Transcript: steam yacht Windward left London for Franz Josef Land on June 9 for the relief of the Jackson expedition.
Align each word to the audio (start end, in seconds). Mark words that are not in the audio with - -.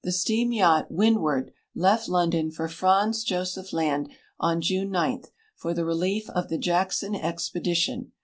steam 0.09 0.51
yacht 0.51 0.87
Windward 0.89 1.51
left 1.75 2.09
London 2.09 2.49
for 2.49 2.67
Franz 2.67 3.23
Josef 3.23 3.71
Land 3.71 4.09
on 4.39 4.59
June 4.59 4.89
9 4.89 5.21
for 5.55 5.75
the 5.75 5.85
relief 5.85 6.27
of 6.31 6.49
the 6.49 6.57
Jackson 6.57 7.13
expedition. 7.13 8.11